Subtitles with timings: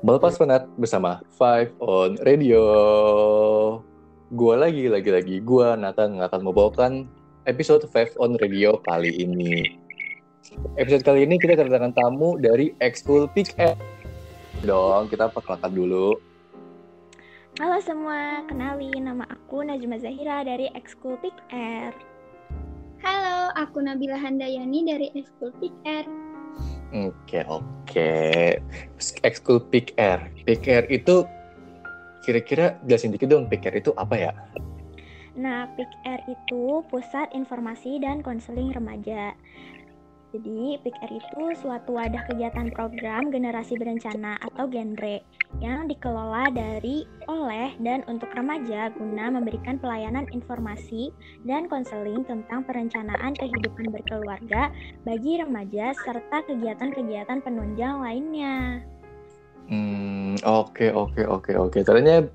[0.00, 2.64] Melepas penat bersama Five on Radio.
[4.32, 5.36] Gua lagi, lagi, lagi.
[5.44, 7.04] Gua Nathan akan membawakan
[7.44, 9.76] episode Five on Radio kali ini.
[10.80, 13.76] Episode kali ini kita kedatangan tamu dari Expool Pick Air.
[14.64, 16.16] Dong, kita perkenalkan dulu.
[17.60, 21.92] Halo semua, kenalin nama aku Najma Zahira dari Excool Pick Air.
[23.04, 26.08] Halo, aku Nabila Handayani dari Excool Pick Air.
[26.90, 28.12] Oke, oke.
[29.22, 30.26] Excool Pick Air.
[30.42, 31.22] Pick Air itu
[32.26, 34.32] kira-kira jelasin dikit dong, Pick Air itu apa ya?
[35.38, 39.32] Nah, Pick Air itu Pusat Informasi dan Konseling Remaja.
[40.30, 45.18] Jadi, PIKR itu suatu wadah kegiatan program generasi berencana atau genre
[45.58, 51.10] yang dikelola dari, oleh, dan untuk remaja guna memberikan pelayanan informasi
[51.42, 54.70] dan konseling tentang perencanaan kehidupan berkeluarga
[55.02, 58.86] bagi remaja serta kegiatan-kegiatan penunjang lainnya.
[59.66, 61.78] Hmm, oke, oke, oke, oke.
[61.82, 62.30] Ternyata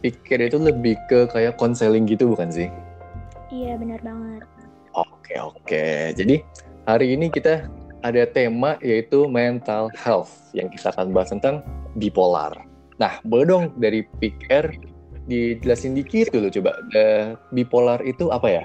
[0.00, 2.72] pikir itu lebih ke kayak konseling gitu bukan sih?
[3.52, 4.42] Iya, benar banget.
[4.96, 6.16] Oke, oke.
[6.16, 6.40] Jadi,
[6.86, 7.66] Hari ini kita
[8.06, 11.66] ada tema yaitu mental health yang kita akan bahas tentang
[11.98, 12.54] bipolar.
[13.02, 14.72] Nah, boleh dong dari Pick Air
[15.26, 16.72] dijelasin dikit dulu coba.
[16.94, 18.64] Uh, bipolar itu apa ya?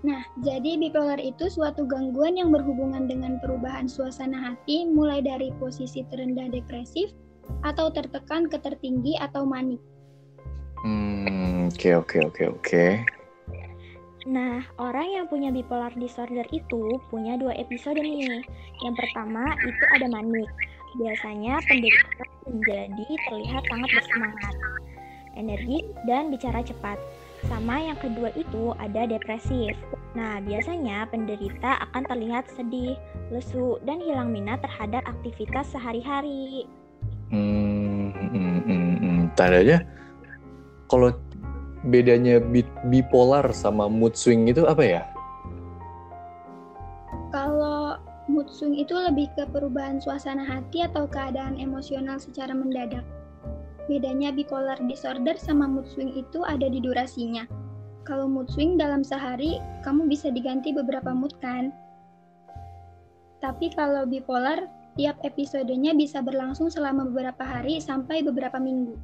[0.00, 6.00] Nah, jadi bipolar itu suatu gangguan yang berhubungan dengan perubahan suasana hati mulai dari posisi
[6.08, 7.12] terendah depresif
[7.66, 9.82] atau tertekan ke tertinggi atau manik.
[10.80, 13.19] Hmm, oke okay, oke okay, oke okay, oke.
[14.28, 18.44] Nah, orang yang punya bipolar disorder itu punya dua episode nih.
[18.84, 20.50] Yang pertama itu ada manik.
[21.00, 24.54] Biasanya penderita menjadi terlihat sangat bersemangat,
[25.38, 27.00] energi, dan bicara cepat.
[27.48, 29.72] Sama yang kedua itu ada depresif.
[30.12, 33.00] Nah, biasanya penderita akan terlihat sedih,
[33.32, 36.68] lesu, dan hilang minat terhadap aktivitas sehari-hari.
[37.32, 39.20] Hmm, hmm, hmm, hmm.
[39.32, 39.80] Tandanya
[40.90, 41.14] kalau
[41.88, 42.42] bedanya
[42.92, 45.02] bipolar sama mood swing itu apa ya?
[47.32, 47.96] Kalau
[48.28, 53.06] mood swing itu lebih ke perubahan suasana hati atau keadaan emosional secara mendadak.
[53.88, 57.48] Bedanya bipolar disorder sama mood swing itu ada di durasinya.
[58.04, 61.70] Kalau mood swing dalam sehari, kamu bisa diganti beberapa mood kan?
[63.40, 68.98] Tapi kalau bipolar, tiap episodenya bisa berlangsung selama beberapa hari sampai beberapa minggu.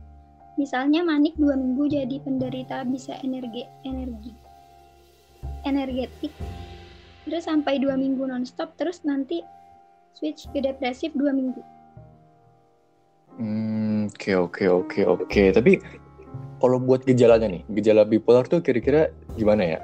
[0.57, 4.33] Misalnya manik dua minggu jadi penderita bisa energi energi
[5.69, 6.33] energetik
[7.27, 9.43] terus sampai dua minggu nonstop terus nanti
[10.17, 11.61] switch ke depresif dua minggu.
[13.37, 15.43] Hmm, oke oke oke oke.
[15.53, 15.77] Tapi
[16.57, 19.79] kalau buat gejalanya nih, gejala bipolar tuh kira-kira gimana ya?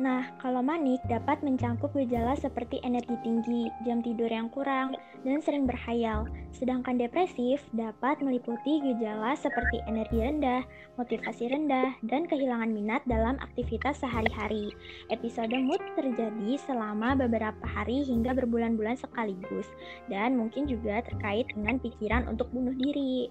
[0.00, 4.96] Nah, kalau manik dapat mencangkup gejala seperti energi tinggi, jam tidur yang kurang,
[5.28, 6.24] dan sering berhayal.
[6.56, 10.64] Sedangkan depresif dapat meliputi gejala seperti energi rendah,
[10.96, 14.72] motivasi rendah, dan kehilangan minat dalam aktivitas sehari-hari.
[15.12, 19.68] Episode mood terjadi selama beberapa hari hingga berbulan-bulan sekaligus,
[20.08, 23.28] dan mungkin juga terkait dengan pikiran untuk bunuh diri.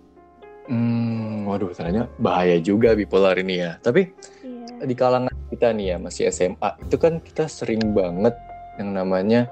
[0.70, 3.82] Hmm, waduh, ternyata bahaya juga bipolar ini ya.
[3.82, 4.14] Tapi
[4.46, 4.59] iya.
[4.84, 8.36] Di kalangan kita nih ya masih SMA itu kan kita sering banget
[8.80, 9.52] yang namanya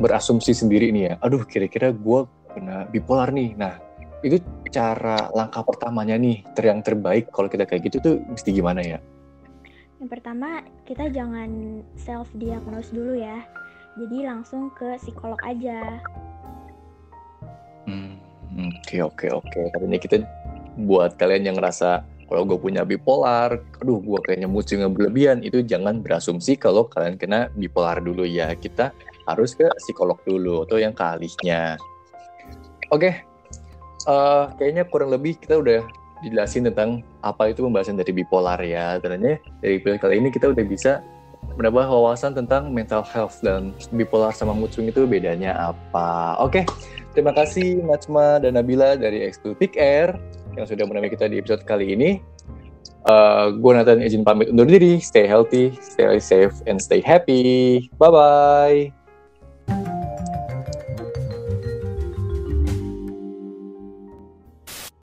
[0.00, 1.14] berasumsi sendiri nih ya.
[1.22, 2.20] Aduh kira-kira gue
[2.54, 3.54] kena bipolar nih.
[3.54, 3.78] Nah
[4.22, 4.38] itu
[4.70, 8.98] cara langkah pertamanya nih ter yang terbaik kalau kita kayak gitu tuh mesti gimana ya?
[10.02, 13.46] Yang pertama kita jangan self diagnose dulu ya.
[13.94, 16.00] Jadi langsung ke psikolog aja.
[17.84, 18.16] Hmm,
[18.80, 19.60] oke oke oke.
[19.70, 20.16] Katanya kita
[20.80, 22.02] buat kalian yang ngerasa
[22.32, 27.52] kalau gue punya bipolar, aduh gue kayaknya mood berlebihan, itu jangan berasumsi kalau kalian kena
[27.52, 28.56] bipolar dulu ya.
[28.56, 28.88] Kita
[29.28, 31.76] harus ke psikolog dulu atau yang kalihnya.
[32.88, 33.14] Oke, okay.
[34.08, 35.84] uh, eh, kayaknya kurang lebih kita udah
[36.24, 38.96] dijelasin tentang apa itu pembahasan dari bipolar ya.
[38.96, 41.04] Ternyata dari episode kali ini kita udah bisa
[41.60, 46.40] menambah wawasan tentang mental health dan bipolar sama mood itu bedanya apa.
[46.40, 46.64] Oke, okay.
[47.12, 50.16] Terima kasih Najma dan Nabila dari Expo Pick Air
[50.56, 52.20] yang sudah menemani kita di episode kali ini.
[53.02, 55.02] Uh, gue Nathan izin pamit undur diri.
[55.02, 57.88] Stay healthy, stay safe, and stay happy.
[57.98, 59.01] Bye-bye.